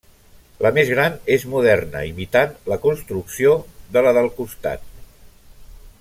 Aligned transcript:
La 0.65 0.69
més 0.77 0.87
gran 0.91 1.17
és 1.33 1.43
moderna, 1.51 2.01
imitant 2.13 2.55
la 2.73 2.79
construcció 2.87 3.53
de 3.97 4.03
la 4.07 4.15
del 4.19 4.31
costat. 4.39 4.89